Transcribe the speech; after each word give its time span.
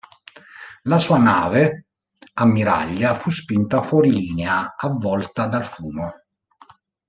La 0.85 0.97
sua 0.97 1.19
nave 1.19 1.89
ammiraglia 2.33 3.13
fu 3.13 3.29
spinta 3.29 3.83
fuori 3.83 4.09
linea, 4.11 4.73
avvolta 4.75 5.45
dal 5.45 5.63
fumo. 5.63 6.11